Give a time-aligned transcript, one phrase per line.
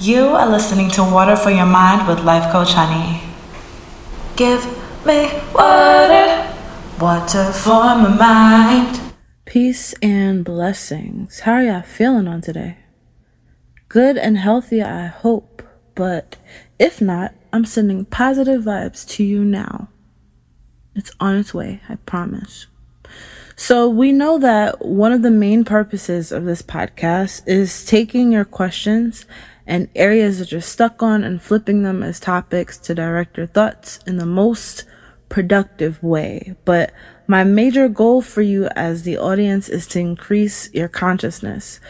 [0.00, 3.20] You are listening to Water for Your Mind with Life Coach Honey.
[4.36, 4.64] Give
[5.04, 6.54] me water,
[7.00, 9.00] water for my mind.
[9.44, 11.40] Peace and blessings.
[11.40, 12.76] How are y'all feeling on today?
[13.88, 15.64] Good and healthy, I hope.
[15.96, 16.36] But
[16.78, 19.88] if not, I'm sending positive vibes to you now.
[20.94, 22.68] It's on its way, I promise.
[23.56, 28.44] So, we know that one of the main purposes of this podcast is taking your
[28.44, 29.26] questions
[29.68, 34.00] and areas that you're stuck on and flipping them as topics to direct your thoughts
[34.06, 34.84] in the most
[35.28, 36.56] productive way.
[36.64, 36.90] But
[37.26, 41.80] my major goal for you as the audience is to increase your consciousness.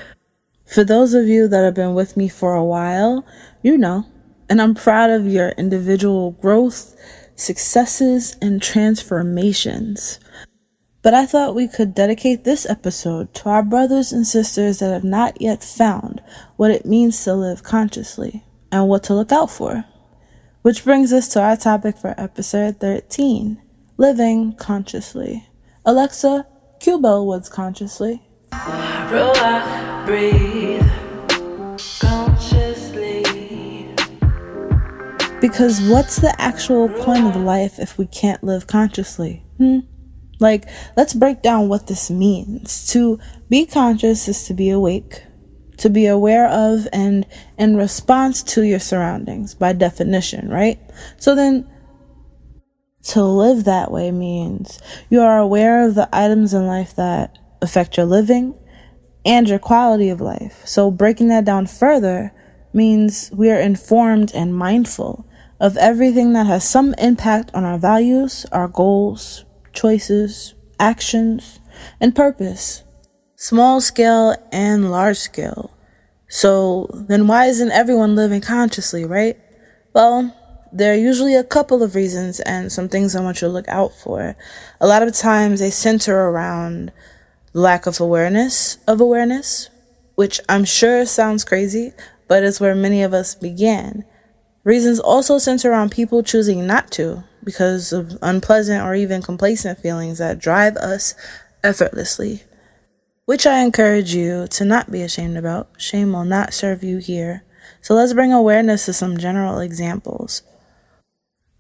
[0.66, 3.24] For those of you that have been with me for a while,
[3.62, 4.04] you know,
[4.50, 6.96] and I'm proud of your individual growth,
[7.36, 10.18] successes, and transformations.
[11.02, 15.04] But I thought we could dedicate this episode to our brothers and sisters that have
[15.04, 16.20] not yet found
[16.56, 19.84] what it means to live consciously and what to look out for.
[20.62, 23.62] Which brings us to our topic for episode 13
[23.96, 25.48] living consciously.
[25.84, 26.46] Alexa,
[26.80, 28.22] cue Bellwoods consciously.
[29.10, 29.34] Roll
[30.04, 30.82] breathe
[32.00, 33.22] consciously.
[35.40, 39.44] Because what's the actual point of life if we can't live consciously?
[39.58, 39.80] Hmm?
[40.40, 42.86] Like, let's break down what this means.
[42.92, 45.22] To be conscious is to be awake,
[45.78, 47.26] to be aware of and
[47.58, 50.78] in response to your surroundings by definition, right?
[51.16, 51.68] So then,
[53.04, 57.96] to live that way means you are aware of the items in life that affect
[57.96, 58.58] your living
[59.24, 60.62] and your quality of life.
[60.66, 62.32] So, breaking that down further
[62.72, 65.26] means we are informed and mindful
[65.60, 71.60] of everything that has some impact on our values, our goals, choices, actions,
[72.00, 72.84] and purpose,
[73.36, 75.74] small scale and large scale.
[76.28, 79.38] So then why isn't everyone living consciously, right?
[79.94, 80.34] Well,
[80.72, 83.68] there are usually a couple of reasons and some things I want you to look
[83.68, 84.36] out for.
[84.80, 86.92] A lot of times they center around
[87.54, 89.70] lack of awareness of awareness,
[90.14, 91.92] which I'm sure sounds crazy,
[92.26, 94.04] but it's where many of us began.
[94.64, 100.18] Reasons also center around people choosing not to, because of unpleasant or even complacent feelings
[100.18, 101.14] that drive us
[101.64, 102.42] effortlessly,
[103.24, 105.70] which I encourage you to not be ashamed about.
[105.78, 107.44] Shame will not serve you here.
[107.80, 110.42] So let's bring awareness to some general examples.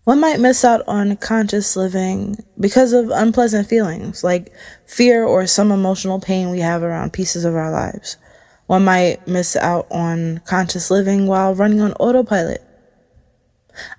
[0.04, 4.52] One might miss out on conscious living because of unpleasant feelings, like
[4.84, 8.18] fear or some emotional pain we have around pieces of our lives.
[8.66, 12.62] One might miss out on conscious living while running on autopilot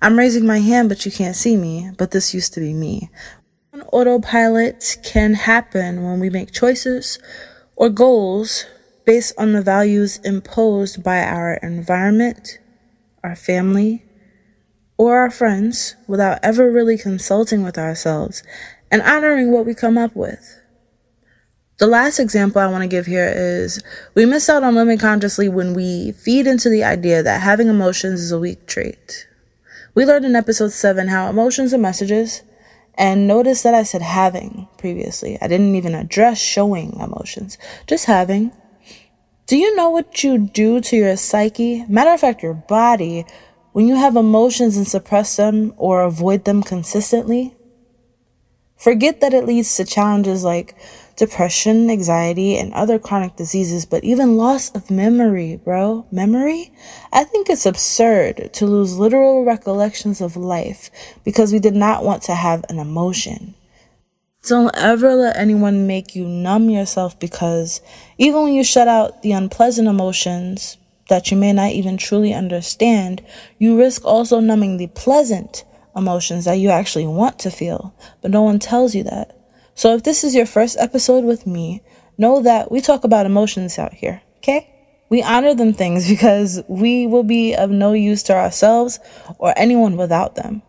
[0.02, 3.10] I'm raising my hand, but you can't see me, but this used to be me.
[3.92, 7.18] Autopilot can happen when we make choices
[7.76, 8.66] or goals
[9.04, 12.58] based on the values imposed by our environment,
[13.24, 14.04] our family,
[14.98, 18.42] or our friends without ever really consulting with ourselves
[18.90, 20.60] and honoring what we come up with.
[21.78, 23.82] The last example I want to give here is
[24.14, 28.20] we miss out on living consciously when we feed into the idea that having emotions
[28.20, 29.26] is a weak trait.
[29.94, 32.42] We learned in episode 7 how emotions are messages,
[32.94, 35.38] and notice that I said having previously.
[35.40, 38.52] I didn't even address showing emotions, just having.
[39.46, 41.84] Do you know what you do to your psyche?
[41.88, 43.24] Matter of fact, your body,
[43.72, 47.54] when you have emotions and suppress them or avoid them consistently?
[48.76, 50.74] Forget that it leads to challenges like
[51.20, 56.06] depression, anxiety, and other chronic diseases, but even loss of memory, bro.
[56.10, 56.72] Memory?
[57.12, 60.90] I think it's absurd to lose literal recollections of life
[61.22, 63.54] because we did not want to have an emotion.
[64.46, 67.82] Don't ever let anyone make you numb yourself because
[68.16, 70.78] even when you shut out the unpleasant emotions
[71.10, 73.22] that you may not even truly understand,
[73.58, 75.64] you risk also numbing the pleasant
[75.94, 79.36] emotions that you actually want to feel, but no one tells you that.
[79.80, 81.80] So if this is your first episode with me,
[82.18, 84.68] know that we talk about emotions out here, okay?
[85.08, 89.00] We honor them things because we will be of no use to ourselves
[89.38, 90.60] or anyone without them.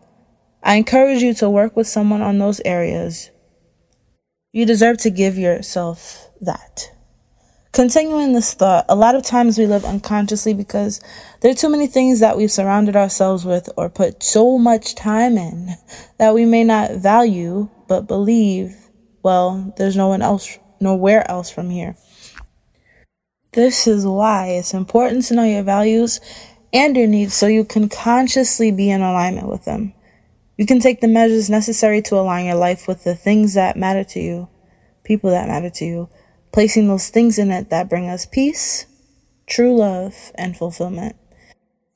[0.62, 3.28] I encourage you to work with someone on those areas.
[4.50, 6.90] You deserve to give yourself that.
[7.74, 11.02] Continuing this thought, a lot of times we live unconsciously because
[11.42, 15.36] there are too many things that we've surrounded ourselves with or put so much time
[15.36, 15.68] in
[16.18, 18.74] that we may not value but believe
[19.22, 21.96] well, there's no one else, nowhere else from here.
[23.52, 26.20] This is why it's important to know your values
[26.72, 29.92] and your needs so you can consciously be in alignment with them.
[30.56, 34.04] You can take the measures necessary to align your life with the things that matter
[34.04, 34.48] to you,
[35.04, 36.08] people that matter to you,
[36.52, 38.86] placing those things in it that bring us peace,
[39.46, 41.16] true love, and fulfillment.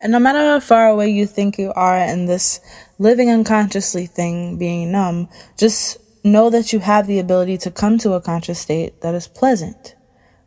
[0.01, 2.61] And no matter how far away you think you are in this
[2.99, 8.13] living unconsciously thing, being numb, just know that you have the ability to come to
[8.13, 9.95] a conscious state that is pleasant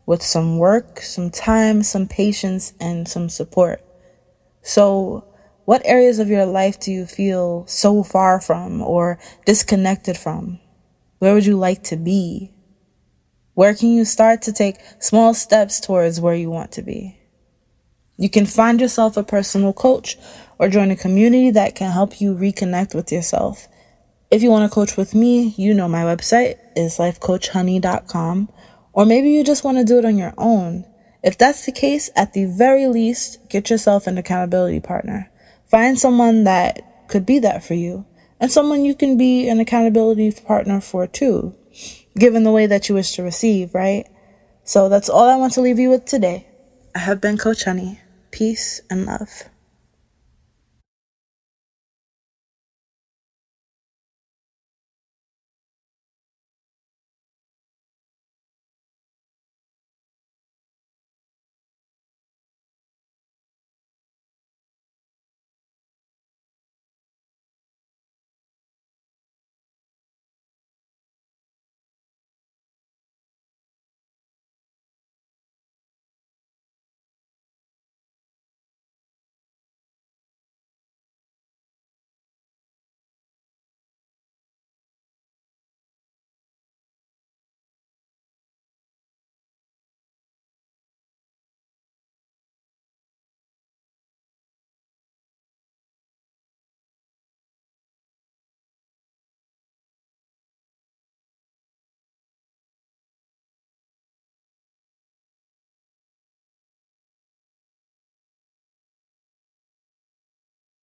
[0.06, 3.84] with some work, some time, some patience, and some support.
[4.62, 5.24] So,
[5.64, 10.58] what areas of your life do you feel so far from or disconnected from?
[11.18, 12.52] Where would you like to be?
[13.54, 17.18] Where can you start to take small steps towards where you want to be?
[18.16, 20.18] You can find yourself a personal coach
[20.58, 23.68] or join a community that can help you reconnect with yourself.
[24.30, 28.48] If you want to coach with me, you know my website is lifecoachhoney.com,
[28.92, 30.84] or maybe you just want to do it on your own.
[31.24, 35.28] If that's the case, at the very least, get yourself an accountability partner.
[35.68, 38.06] Find someone that could be that for you,
[38.38, 41.56] and someone you can be an accountability partner for too,
[42.16, 44.06] given the way that you wish to receive, right?
[44.62, 46.46] So that's all I want to leave you with today.
[46.94, 47.98] I have been Coach Honey.
[48.30, 49.50] Peace and love.